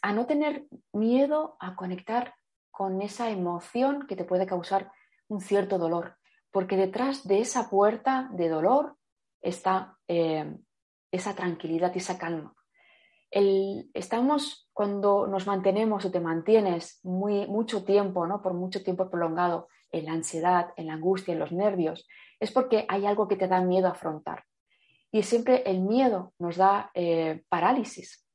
[0.00, 2.32] a no tener miedo a conectar
[2.70, 4.90] con esa emoción que te puede causar
[5.28, 6.16] un cierto dolor,
[6.50, 8.96] porque detrás de esa puerta de dolor
[9.42, 10.56] está eh,
[11.10, 12.54] esa tranquilidad y esa calma.
[13.30, 18.40] estamos cuando nos mantenemos o te mantienes muy, mucho tiempo, ¿no?
[18.40, 22.06] por mucho tiempo prolongado, en la ansiedad, en la angustia, en los nervios,
[22.40, 24.44] es porque hay algo que te da miedo afrontar.
[25.10, 28.26] Y siempre el miedo nos da eh, parálisis,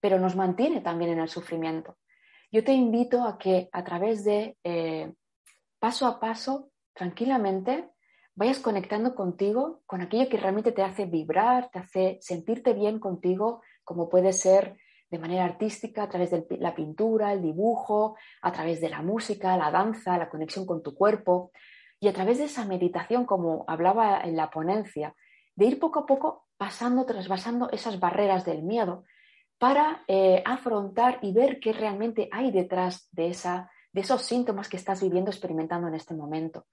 [0.00, 1.98] pero nos mantiene también en el sufrimiento.
[2.50, 5.12] Yo te invito a que a través de eh,
[5.78, 7.90] paso a paso, tranquilamente,
[8.34, 13.62] vayas conectando contigo, con aquello que realmente te hace vibrar, te hace sentirte bien contigo,
[13.84, 14.76] como puede ser
[15.10, 19.56] de manera artística, a través de la pintura, el dibujo, a través de la música,
[19.56, 21.52] la danza, la conexión con tu cuerpo,
[22.00, 25.14] y a través de esa meditación, como hablaba en la ponencia,
[25.54, 29.04] de ir poco a poco pasando, trasvasando esas barreras del miedo
[29.58, 34.76] para eh, afrontar y ver qué realmente hay detrás de esa de esos síntomas que
[34.76, 36.66] estás viviendo, experimentando en este momento.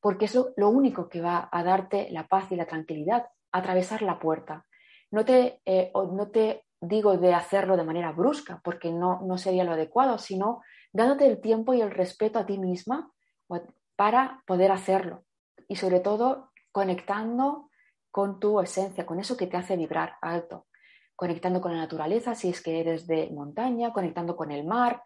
[0.00, 4.18] Porque es lo, único que va a darte la paz y la tranquilidad, atravesar la
[4.18, 4.66] puerta.
[5.10, 9.64] No te, eh, no te digo de hacerlo de manera brusca, porque no, no sería
[9.64, 13.10] lo adecuado, sino dándote el tiempo y el respeto a ti misma
[13.96, 15.24] para poder hacerlo.
[15.68, 17.70] Y sobre todo conectando
[18.10, 20.66] con tu esencia, con eso que te hace vibrar alto,
[21.14, 25.04] conectando con la naturaleza, si es que eres de montaña, conectando con el mar,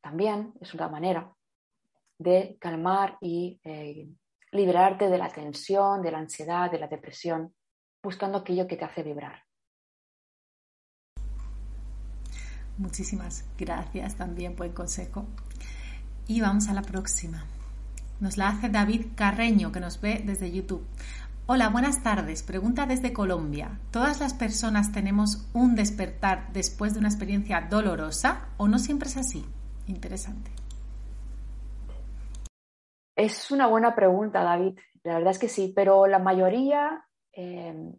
[0.00, 1.32] también es una manera
[2.18, 4.08] de calmar y eh,
[4.54, 7.52] liberarte de la tensión, de la ansiedad, de la depresión,
[8.02, 9.42] buscando aquello que te hace vibrar.
[12.78, 15.26] Muchísimas gracias también por el consejo.
[16.26, 17.44] Y vamos a la próxima.
[18.20, 20.86] Nos la hace David Carreño, que nos ve desde YouTube.
[21.46, 22.42] Hola, buenas tardes.
[22.42, 23.78] Pregunta desde Colombia.
[23.90, 29.16] ¿Todas las personas tenemos un despertar después de una experiencia dolorosa o no siempre es
[29.16, 29.44] así?
[29.86, 30.50] interesante?
[33.16, 34.78] Es una buena pregunta, David.
[35.02, 37.94] La verdad es que sí, pero la mayoría em,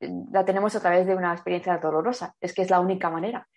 [0.00, 2.34] la tenemos a través de una experiencia dolorosa.
[2.40, 3.48] Es que es la única manera.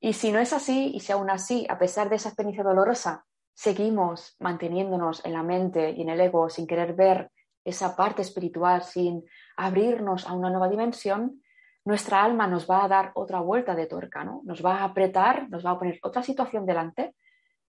[0.00, 3.26] Y si no es así, y si aún así, a pesar de esa experiencia dolorosa,
[3.52, 7.30] seguimos manteniéndonos en la mente y en el ego sin querer ver
[7.62, 9.24] esa parte espiritual, sin
[9.56, 11.42] abrirnos a una nueva dimensión,
[11.84, 14.40] nuestra alma nos va a dar otra vuelta de tuerca, ¿no?
[14.44, 17.14] Nos va a apretar, nos va a poner otra situación delante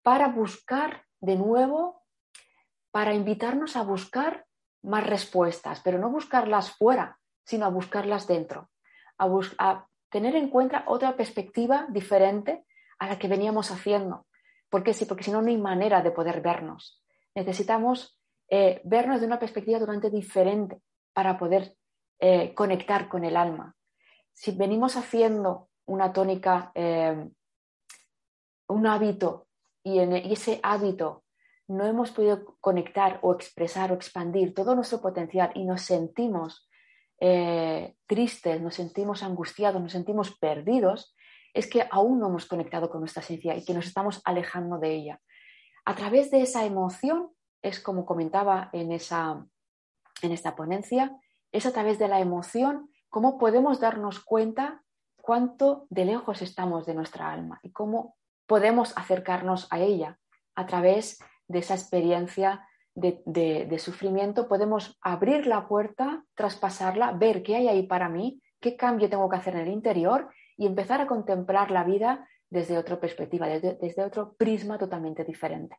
[0.01, 2.00] para buscar de nuevo,
[2.91, 4.45] para invitarnos a buscar
[4.83, 8.69] más respuestas, pero no buscarlas fuera, sino a buscarlas dentro,
[9.17, 12.65] a, tener en cuenta otra perspectiva diferente
[12.99, 14.25] a la que veníamos haciendo.
[14.69, 15.05] ¿Por qué sí?
[15.05, 17.01] Porque si no, no hay manera de poder vernos.
[17.33, 18.19] Necesitamos
[18.49, 20.81] eh, vernos de una perspectiva totalmente diferente
[21.13, 21.75] para poder
[22.19, 23.73] eh, conectar con el alma.
[24.33, 27.29] Si venimos haciendo una tónica, eh,
[28.67, 29.47] un hábito,
[29.83, 31.20] y en ese hábito
[31.75, 36.67] no hemos podido conectar o expresar o expandir todo nuestro potencial y nos sentimos
[38.07, 41.15] tristes, nos sentimos angustiados, nos sentimos perdidos,
[41.53, 44.95] es que aún no hemos conectado con nuestra esencia y que nos estamos alejando de
[44.95, 45.21] ella.
[45.85, 47.29] A través de esa emoción
[47.61, 49.45] es como comentaba en, esa,
[50.23, 51.15] en esta ponencia,
[51.51, 54.83] es a través de la emoción cómo podemos darnos cuenta
[55.15, 58.15] cuánto de lejos estamos de nuestra alma y cómo
[58.47, 60.17] podemos acercarnos a ella
[60.55, 61.19] a través
[61.51, 64.47] de esa experiencia de, de, sufrimiento.
[64.47, 69.37] Podemos abrir la puerta, traspasarla, ver qué hay ahí para mí, qué cambio tengo que
[69.37, 74.33] hacer en el interior y empezar a contemplar la vida desde otra perspectiva, desde otro
[74.33, 75.77] prisma totalmente diferente.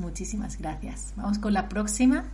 [0.00, 1.12] Muchísimas gracias.
[1.16, 2.24] Vamos con la próxima.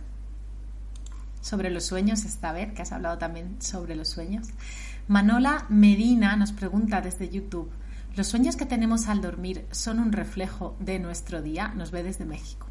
[1.41, 4.47] Sobre los sueños, esta vez, que has hablado también sobre los sueños.
[5.07, 7.69] Manola Medina nos pregunta desde YouTube,
[8.17, 11.67] ¿los sueños que tenemos al dormir son un reflejo de nuestro día?
[11.75, 12.65] Nos ve desde México.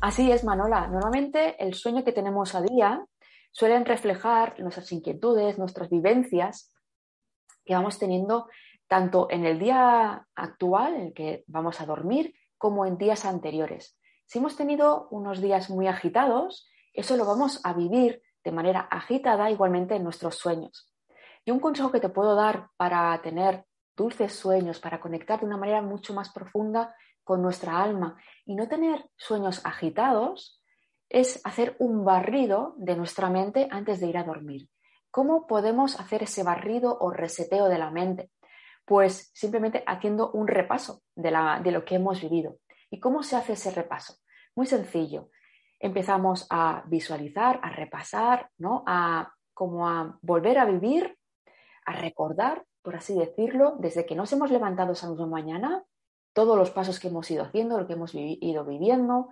[0.00, 0.88] Así es, Manola.
[0.88, 3.06] Normalmente el sueño que tenemos a día
[3.52, 6.74] suelen reflejar nuestras inquietudes, nuestras vivencias
[7.64, 8.48] que vamos teniendo
[8.88, 13.96] tanto en el día actual, en el que vamos a dormir, como en días anteriores.
[14.26, 19.52] Si hemos tenido unos días muy agitados, eso lo vamos a vivir de manera agitada
[19.52, 20.92] igualmente en nuestros sueños.
[21.44, 23.67] Y un consejo que te puedo dar para tener
[23.98, 26.94] dulces sueños, para conectar de una manera mucho más profunda
[27.24, 30.62] con nuestra alma y no tener sueños agitados,
[31.10, 34.68] es hacer un barrido de nuestra mente antes de ir a dormir.
[35.10, 38.30] ¿Cómo podemos hacer ese barrido o reseteo de la mente?
[38.84, 41.30] Pues simplemente haciendo un repaso de,
[41.70, 42.56] lo que hemos vivido.
[42.90, 44.14] ¿Y cómo se hace ese repaso?
[44.54, 45.30] Muy sencillo.
[45.80, 48.84] Empezamos a visualizar, a repasar, ¿no?
[48.86, 51.18] A como a volver a vivir,
[51.84, 55.84] a recordar, por así decirlo, desde que nos hemos levantado esa misma mañana,
[56.32, 59.28] todos los pasos que hemos ido haciendo, lo que hemos ido viviendo.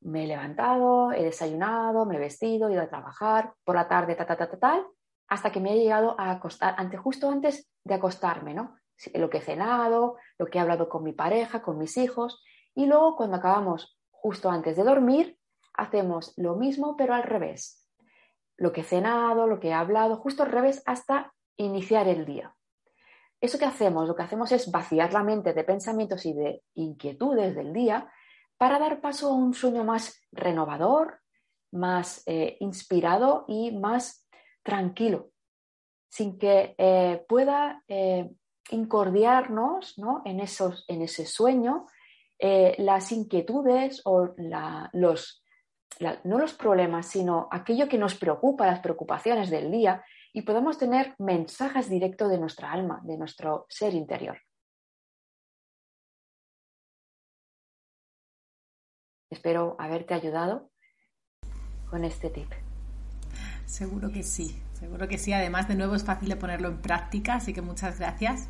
[0.00, 4.14] Me he levantado, he desayunado, me he vestido, he ido a trabajar, por la tarde,
[4.14, 4.86] ta, ta, ta, ta, tal,
[5.28, 8.76] hasta que me he llegado a acostar, justo antes de acostarme, ¿no?
[9.14, 12.42] lo que he cenado, lo que he hablado con mi pareja, con mis hijos,
[12.74, 15.38] y luego cuando acabamos justo antes de dormir,
[15.72, 17.88] hacemos lo mismo pero al revés.
[18.56, 22.54] Lo que he cenado, lo que he hablado, justo al revés hasta iniciar el día.
[23.44, 27.54] Eso que hacemos, lo que hacemos es vaciar la mente de pensamientos y de inquietudes
[27.54, 28.10] del día
[28.56, 31.20] para dar paso a un sueño más renovador,
[31.70, 34.26] más eh, inspirado y más
[34.62, 35.28] tranquilo,
[36.08, 38.30] sin que eh, pueda eh,
[38.70, 41.84] incordiarnos en, esos, en ese sueño
[42.78, 44.34] las inquietudes o
[44.94, 45.44] los,
[46.24, 50.02] no los problemas, sino aquello que nos preocupa, las preocupaciones del día,
[50.36, 54.36] y podamos tener mensajes directos de nuestra alma, de nuestro ser interior.
[59.30, 60.70] Espero haberte ayudado
[61.88, 62.50] con este tip.
[63.64, 64.60] Seguro que sí.
[64.72, 68.00] Seguro que sí, además de nuevo es fácil de ponerlo en práctica, así que muchas
[68.00, 68.48] gracias.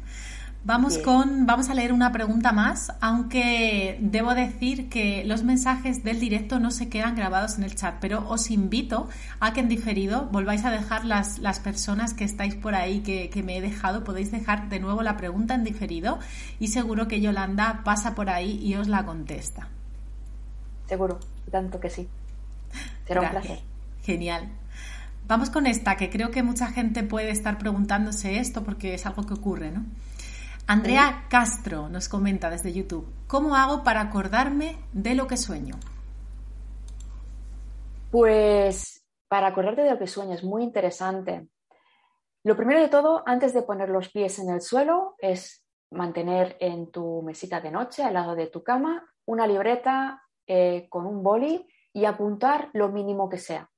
[0.66, 6.18] Vamos con, vamos a leer una pregunta más, aunque debo decir que los mensajes del
[6.18, 9.10] directo no se quedan grabados en el chat, pero os invito
[9.40, 13.28] a que en diferido volváis a dejar las, las personas que estáis por ahí que,
[13.28, 16.18] que me he dejado, podéis dejar de nuevo la pregunta en diferido
[16.58, 19.68] y seguro que Yolanda pasa por ahí y os la contesta.
[20.86, 22.08] Seguro, tanto que sí.
[23.06, 23.58] Será un placer.
[24.02, 24.48] Genial.
[25.28, 29.26] Vamos con esta, que creo que mucha gente puede estar preguntándose esto porque es algo
[29.26, 29.84] que ocurre, ¿no?
[30.66, 35.74] Andrea Castro nos comenta desde YouTube, ¿cómo hago para acordarme de lo que sueño?
[38.10, 41.48] Pues para acordarte de lo que sueño es muy interesante.
[42.44, 46.90] Lo primero de todo, antes de poner los pies en el suelo, es mantener en
[46.90, 51.66] tu mesita de noche, al lado de tu cama, una libreta eh, con un boli
[51.92, 53.70] y apuntar lo mínimo que sea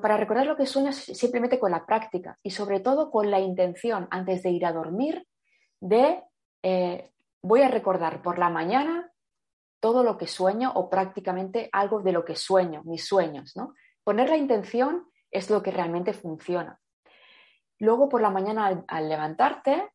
[0.00, 4.06] para recordar lo que sueñas simplemente con la práctica y sobre todo con la intención
[4.10, 5.26] antes de ir a dormir
[5.82, 6.22] de
[6.62, 7.10] eh,
[7.42, 9.10] voy a recordar por la mañana
[9.80, 13.56] todo lo que sueño o prácticamente algo de lo que sueño, mis sueños.
[13.56, 13.74] ¿no?
[14.04, 16.78] Poner la intención es lo que realmente funciona.
[17.80, 19.90] Luego por la mañana al levantarte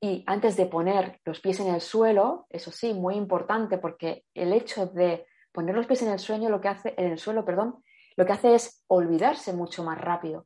[0.00, 4.54] y antes de poner los pies en el suelo, eso sí, muy importante porque el
[4.54, 7.84] hecho de poner los pies en el sueño lo que hace en el suelo, perdón,
[8.16, 10.44] lo que hace es olvidarse mucho más rápido.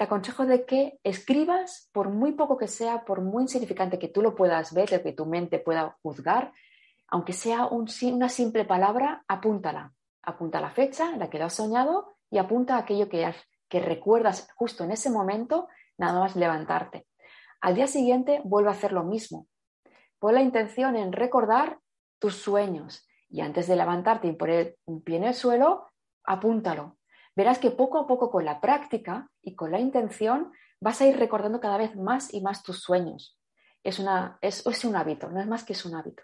[0.00, 4.22] Te aconsejo de que escribas, por muy poco que sea, por muy insignificante que tú
[4.22, 6.54] lo puedas ver, que tu mente pueda juzgar,
[7.08, 9.92] aunque sea una simple palabra, apúntala.
[10.22, 13.30] Apunta la fecha la que lo has soñado y apunta aquello que,
[13.68, 17.06] que recuerdas justo en ese momento, nada más levantarte.
[17.60, 19.48] Al día siguiente vuelve a hacer lo mismo.
[20.18, 21.78] Pon la intención en recordar
[22.18, 25.90] tus sueños y antes de levantarte y poner un pie en el suelo,
[26.24, 26.96] apúntalo.
[27.40, 31.16] Verás que poco a poco con la práctica y con la intención vas a ir
[31.16, 33.38] recordando cada vez más y más tus sueños.
[33.82, 36.22] Es, una, es, es un hábito, no es más que es un hábito.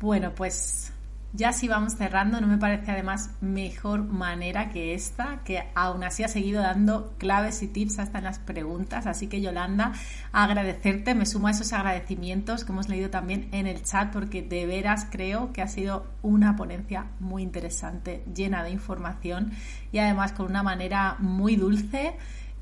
[0.00, 0.92] Bueno, pues
[1.34, 6.22] ya si vamos cerrando, no me parece además mejor manera que esta, que aún así
[6.22, 9.06] ha seguido dando claves y tips hasta en las preguntas.
[9.06, 9.92] Así que Yolanda,
[10.32, 14.64] agradecerte, me sumo a esos agradecimientos que hemos leído también en el chat, porque de
[14.66, 19.52] veras creo que ha sido una ponencia muy interesante, llena de información
[19.92, 22.16] y además con una manera muy dulce.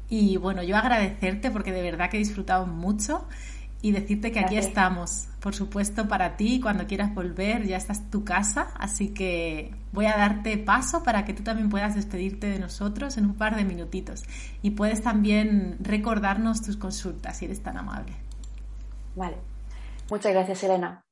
[0.09, 3.27] Y bueno, yo agradecerte porque de verdad que he disfrutado mucho
[3.87, 6.61] y decirte que aquí estamos, por supuesto, para ti.
[6.61, 8.73] Cuando quieras volver, ya estás tu casa.
[8.81, 13.27] Así que voy a darte paso para que tú también puedas despedirte de nosotros en
[13.27, 14.25] un par de minutitos.
[14.61, 18.13] Y puedes también recordarnos tus consultas, si eres tan amable.
[19.15, 19.37] Vale.
[20.11, 21.05] Muchas gracias, Elena.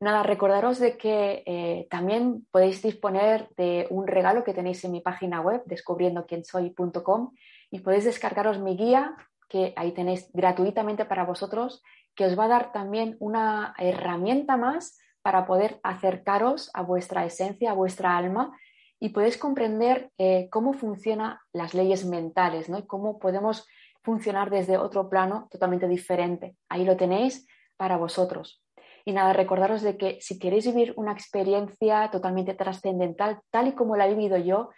[0.00, 5.02] Nada, recordaros de que eh, también podéis disponer de un regalo que tenéis en mi
[5.02, 7.32] página web, descubriendoquiensoy.com,
[7.70, 9.14] y podéis descargaros mi guía,
[9.52, 11.82] que ahí tenéis gratuitamente para vosotros,
[12.14, 17.70] que os va a dar también una herramienta más para poder acercaros a vuestra esencia,
[17.70, 18.56] a vuestra alma
[18.98, 22.78] y podéis comprender eh, cómo funcionan las leyes mentales ¿no?
[22.78, 23.66] y cómo podemos
[24.02, 26.56] funcionar desde otro plano totalmente diferente.
[26.68, 27.46] Ahí lo tenéis
[27.76, 28.62] para vosotros.
[29.04, 33.96] Y nada, recordaros de que si queréis vivir una experiencia totalmente trascendental, tal y como
[33.96, 34.70] la he vivido yo,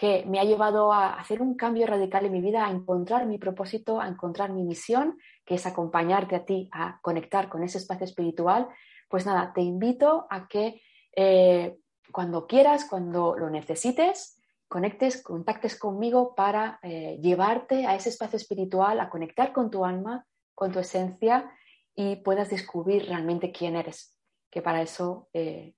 [0.00, 3.36] que me ha llevado a hacer un cambio radical en mi vida, a encontrar mi
[3.36, 8.06] propósito, a encontrar mi misión, que es acompañarte a ti a conectar con ese espacio
[8.06, 8.66] espiritual,
[9.10, 10.80] pues nada, te invito a que
[11.14, 11.76] eh,
[12.10, 19.00] cuando quieras, cuando lo necesites, conectes, contactes conmigo para eh, llevarte a ese espacio espiritual,
[19.00, 21.52] a conectar con tu alma, con tu esencia
[21.94, 24.16] y puedas descubrir realmente quién eres,
[24.50, 25.74] que para eso eh,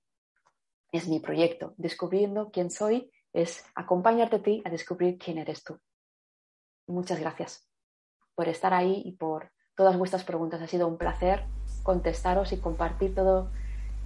[0.93, 5.77] es mi proyecto, descubriendo quién soy es acompañarte a ti a descubrir quién eres tú.
[6.87, 7.67] Muchas gracias
[8.35, 10.61] por estar ahí y por todas vuestras preguntas.
[10.61, 11.43] Ha sido un placer
[11.81, 13.49] contestaros y compartir todo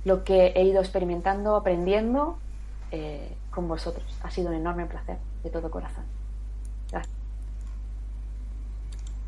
[0.06, 2.40] lo que he ido experimentando, aprendiendo
[2.92, 4.06] eh, con vosotros.
[4.24, 6.06] Ha sido un enorme placer de todo corazón.
[6.92, 7.16] Gracias.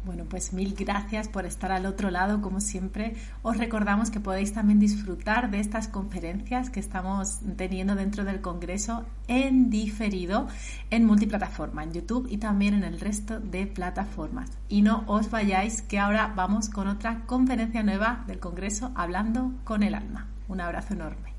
[0.09, 3.13] Bueno, pues mil gracias por estar al otro lado, como siempre.
[3.43, 9.05] Os recordamos que podéis también disfrutar de estas conferencias que estamos teniendo dentro del Congreso
[9.27, 10.47] en diferido,
[10.89, 14.49] en multiplataforma, en YouTube y también en el resto de plataformas.
[14.67, 19.83] Y no os vayáis, que ahora vamos con otra conferencia nueva del Congreso hablando con
[19.83, 20.25] el alma.
[20.47, 21.38] Un abrazo enorme.